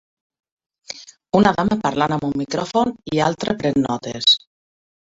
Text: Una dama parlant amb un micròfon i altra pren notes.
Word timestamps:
Una 1.41 1.53
dama 1.59 1.77
parlant 1.85 2.17
amb 2.17 2.27
un 2.31 2.35
micròfon 2.43 2.99
i 3.15 3.25
altra 3.31 3.57
pren 3.63 3.83
notes. 3.89 4.37